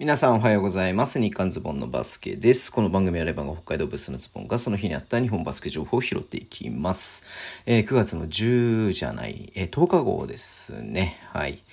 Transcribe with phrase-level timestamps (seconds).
[0.00, 1.18] 皆さんおはようございます。
[1.18, 2.70] 日刊ズボンのバスケです。
[2.70, 7.26] この番組はレバンが北海道ブースのズボンがその日にあった日本バスケ情報を拾っていきます。
[7.66, 11.18] えー、9月の10じゃない、えー、10日号ですね。
[11.32, 11.64] はい。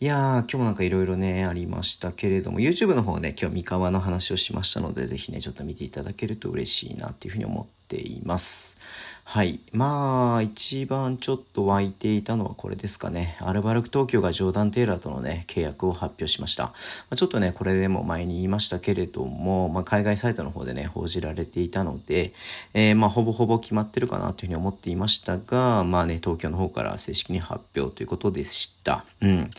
[0.00, 8.76] いやー、今日もなんかいろいろね、ありましたけれども、YouTube の方ね、今日三河の話をしましたので、ぜひね、ちょっと見ていただけると嬉しいなっていうふうに思っています。
[9.24, 9.60] はい。
[9.72, 13.38] まあ、一番ちょっと湧いていたのはこれですかね。
[13.40, 16.64] アルバルク東京がジョーダン・テイラーとのね、契約を発表しました。
[16.64, 16.72] ま
[17.10, 22.32] あ、ちょっとね、これでも前に言いましたけれども、まあ、海外サイトの方でね、報じられていたので、
[22.74, 29.04] えー、まあ、ほぼほぼ決まってるかなというふうに思っていましたが、まあね、東京の方から正式に発表ということでした。
[29.20, 29.50] うん。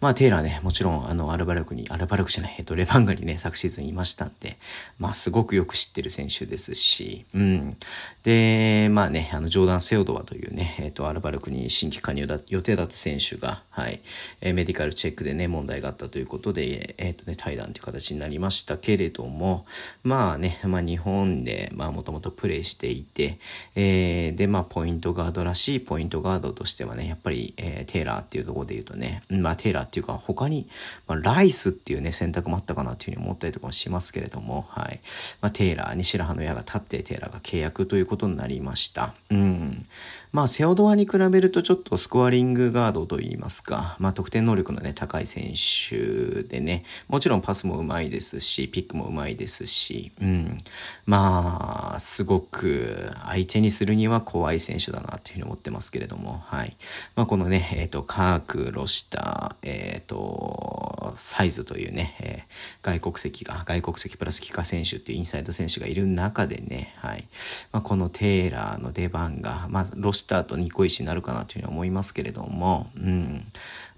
[0.00, 4.56] まあ、テイラーね、もちろん、あの、アルバルクに、アルバルクじゃない、えっと、レバンガにね、昨シーズンいましたんで、
[4.98, 7.76] まあ、すごくよく知ってる選手ですし、うん。
[8.22, 14.00] で、まあね、あの、ジョーダン・セオドワというね、えっ、と、アルバルクに新規加入だ予定だった選手が、はい、
[14.40, 19.66] え、メディカルチェックでね、問題があったということで、えっ、とね、対談という形になりましたけれども、
[20.02, 23.38] まあね、まあ日本で、まあもともとプレイしていて、
[23.74, 30.68] えー、で、まあポイントガードらしいポイントガードとしてはね、やっぱり、えー、テイラーっていうところで言うとね、まあテイラーっていうか他に、
[31.06, 35.00] まあ、ライスっていうね、選択もあったかなっていうふうに思ったりとかもしますけれども、はい。
[35.40, 39.14] まあテイラーに白羽の矢が立ってテイラーが契約ということになりました。
[39.30, 39.86] うん。
[40.32, 50.58] まあ、セオドアに比べるとちょっとスコアリングガードといいますか、まあ、得点能力のね、高い選手でね、もちろんパスも上手いですし、ピックも上手いですし、うん。
[51.06, 56.76] まあ、すごく相手にするには怖い選手だなというふうに思ってますけれども、はい。
[57.16, 67.26] まあ、このね、えっ、ー、と、カーク、ロシタ、えっ、ー、と、サイズというね、えー、外国籍が、外国籍プラスキカ選手っていうインサイド選手がいる中でね、はい。
[67.72, 73.46] まあ、このテイラーの出番が、まあ、ロシターとニコイチになるかなというふうに思いますけれども、うん。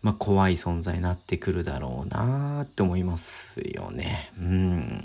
[0.03, 4.33] まあ、怖い存在になってくるだろうなって思いますよね。
[4.39, 5.00] うん。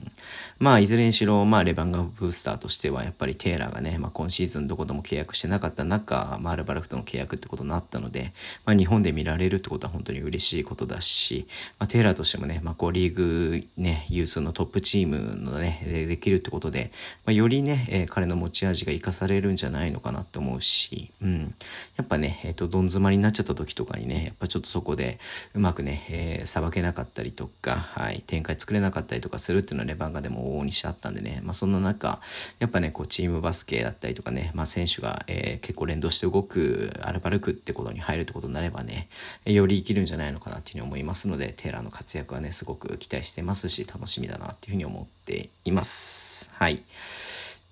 [0.65, 8.33] まあ、いずれにしろ、まあ、レバンガブースターとしては、やっぱりテイラーがね、まあ、今シーズンどことも契約してなかった中、まあ、アルバルクとの契約ってことになったので、
[8.65, 11.45] まあ、日本で見られるってことは本当に嬉しいことだし、
[11.77, 16.91] まあ、テイラーとしてもね、まあ、こう、リーグね、有数のトップチームのね、できるってことで、
[17.27, 21.53] まあ、よりね、えー、彼の持ち味が活かされるんじゃないのかなって思うし、うん。
[21.95, 25.19] やっぱね、えっ、ー、と、どん詰まりになっちゃった時とかにね、やっぱちょっとそこで
[25.53, 32.19] うまくね、えー、さばけなかったりとか、はい、展開作れなかったりとかするっていうのはね、番がでも往々にしてあったんでね、まあそんな中、
[32.59, 39.07] やっぱね、こうチームバスケだったりとかね、まあ選手が、えー、結構連動して動く、アルバルクってことに入るってことになればね、
[39.45, 46.49] より生きるんじゃないのかなっていうふうに思いますので、テーラーの活躍はね、すごく期待してますし、楽しみだなっていうふうに思っています。
[46.53, 46.83] はい。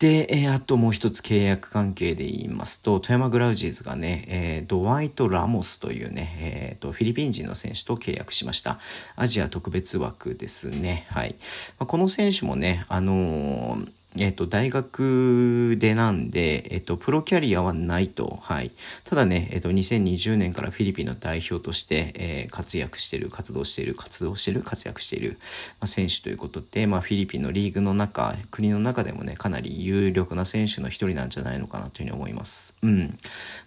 [0.03, 8.79] で、えー、あともう一つ契約関係で言いますと、富山グラウジーズがね、えー、ドワイト・ラモスというね、えーと、フィリピン人の選手と契約しました。
[9.15, 11.05] アジア特別枠ですね。
[11.09, 11.37] はい。
[11.79, 18.39] まあ、この選手もね、あのーえっ、と、大学でなんで、えっ、と、プロキャリアはないと。
[18.41, 18.71] はい。
[19.03, 25.37] ただね、えっ、と、2020年からフィリピンの代表として、えー、活躍してる、活動してる、活動してる、活躍している、
[25.79, 32.77] まあ、選手ということで、まあ、フィリピンのリーグの中、国の中でもね、かなり有力な選手の一人なんじゃないのかなというふうに思います。
[32.83, 32.99] うん。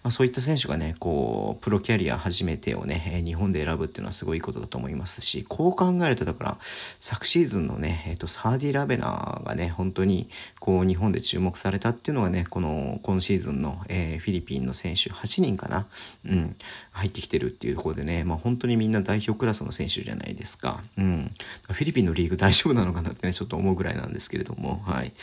[0.03, 6.57] まあ、そういった選手がね、こう、プロキャリア初めてをね、日本で選ぶっていうのはすごいことだと思いますし、こう考えると、だから、
[6.99, 10.29] 昨シーズンのね、えっ、と、サーディ・ラベナーがね、本当に、
[10.59, 15.87] こう日本で注目されたっていうのがね、この今シーズンの、えー、フィリピンの選手8人かな、
[16.25, 16.55] うん、
[16.91, 20.81] 入ってきてるっていうところでね、まあ本当にみんな代表クラスの選手じゃないですか。
[20.97, 21.31] うん。
[21.69, 25.13] フィリピンのリーグ大丈夫なのかなってね、ちょっと思うぐらいなんですけれども、はい。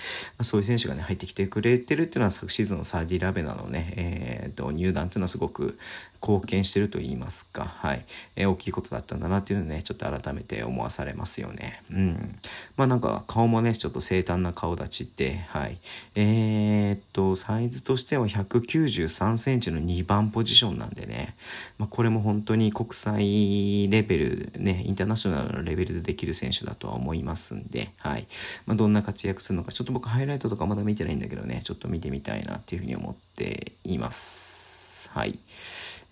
[0.43, 5.79] そういう選手がね、入ってきてくれてるっていうのは昨シーズンのサーディ・ラベナのね、えー、と入団っていうのはすごく
[6.23, 8.05] 貢献してると言いますか、はい。
[8.37, 11.83] えー、大きいことだったんだなっていうのをね、ちょっと改めて思わされますよね。
[11.91, 12.39] うん。
[12.77, 15.79] まあなんか顔もね、ちょっと清淡な顔立ちって、はい。
[16.17, 21.37] えー、っと、サイズとしては193センチの2番ポジションなんでね、
[21.79, 28.27] まあ、これも本当に国際レベル、ね、インターナショナルのレベルでできる選手だとは思いますんで、はい。
[28.67, 35.11] まあ、どんな活躍するのか、ちょっと僕ハイライトとかまだ見てないんだけどね、ちょっと見てみたいなっていうふうに思っています。
[35.11, 35.39] はい。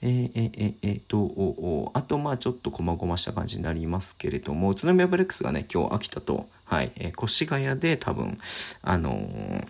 [0.02, 8.38] えー、えー、えー、と、あと、まあちょっと細々した感じになりますけれども、宇都宮ブレックスがね、今日秋田と、はい、えー、越谷で多分、
[8.82, 9.66] あのー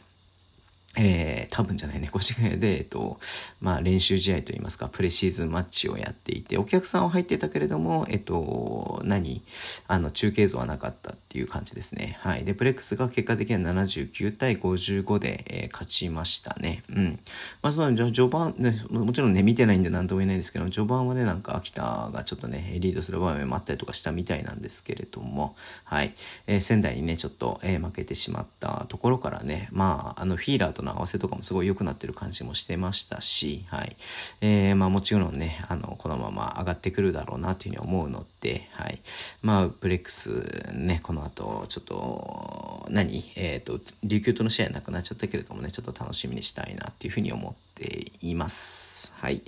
[0.96, 3.18] えー、多分じゃないね、越谷で、えっと、
[3.60, 9.42] まあ練習試合といいますか、プレシーズンマッチをやっていて、お客さんは入ってたけれども、えっと、何？
[9.88, 12.18] あの、中継像はなかったっていう感じですね。
[12.20, 12.44] はい。
[12.44, 16.82] で、ブレックスが結果的には79対55で、えー、勝ちましたね。
[16.90, 17.18] うん。
[17.62, 26.14] まあ、その序盤、ね、もちろんね、見てないんで何とも言えないですけど、序盤はね、なんか秋田がちょっとね、リードする場面もあったりとかしたみたいなんですけれども、はい。
[26.46, 33.96] えー、仙台にね、ちょっと、えー、負けてしまったところからね、まあ、あの、フィーラーとの合わせとかもすごい良くなってる感じもしてましたし、はい。
[34.40, 39.00] えー、まあ、もちろんね、あの、このまま上がってくるだろうなというふうに思うので、はい。
[39.42, 40.30] まあ、ブレックス
[40.74, 43.32] ね、この後、ちょっと、何？
[43.36, 49.12] えっ、ー、と、琉球との試合なくなっちゃったけれどもね、ちょっと楽しみにしたいなっていうふうに思ってています。
[49.22, 49.42] はい。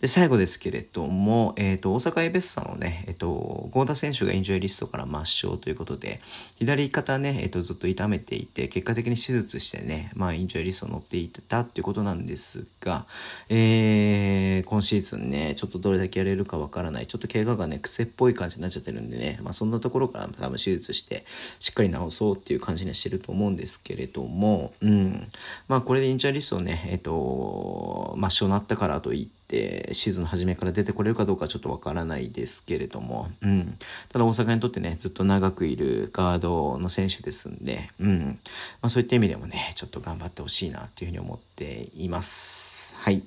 [0.00, 6.20] で、最後ですけれども、えっ、ー、と、大阪エベッサのね、えっ、ー、と、合田選手がインジョイリストから抹消ということで、
[6.56, 13.06] 左肩ね、えっ、と、ずっと痛めていて、結果的に手術してね、まあ、インジョイリスト乗っていたっていうことなんですが、
[13.50, 21.24] えー、今シーズンね、ちょっとどれだけやれるかわからない、ちょっと怪我がね、癖っぽい感じになっちゃってるんでね、まあ、そんなところから多分手術して、
[21.58, 25.26] しっかり治そうっていう感じにはしてると思うんですけれども、うん。
[25.68, 27.10] まあ、これでインジャリストをね、えっ、と、
[28.16, 33.76] まあ、しょなったからといって、シーズンの初めから出てこれるかどうかちょっとわからないですけれども、うん。
[34.08, 38.38] ただ大阪にとってね、ずっと長くいるガードの選手ですんで、うん。
[38.80, 42.94] まあそういった意味でもね、ちょっと頑張ってほしいなっていうふうに思っています。
[42.96, 43.22] はい。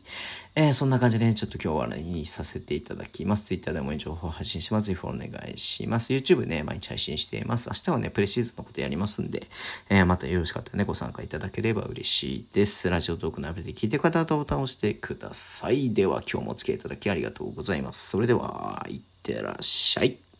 [0.55, 3.45] えー、そんな感じでね、ちょっと今日はにさせていただきます。
[3.45, 4.87] Twitter でも情報発信します。
[4.87, 6.13] ぜひお願いします。
[6.13, 7.69] YouTube ね、毎日配信しています。
[7.69, 9.47] 明日はね、プレシーズンのことやりますんで、
[9.89, 12.87] えー、またよろしかったらね、ご参加いただければ嬉しいです。
[12.87, 15.91] ラジオトークのアプリで聞いてる方はボタンを押してください。
[15.91, 18.09] では今日もお付き合いいただきありがとうございます。
[18.09, 20.32] それでは、いってらっしゃい。